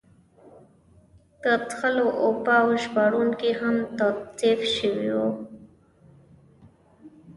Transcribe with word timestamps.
د 1.43 1.45
څښلو 1.67 2.07
اوبه 2.23 2.55
او 2.63 2.69
ژباړونکي 2.83 3.49
هم 3.59 3.75
توظیف 3.97 4.59
شوي 4.77 5.09
وو. 5.15 5.29